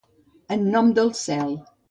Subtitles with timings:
[0.55, 1.55] En nom del cel.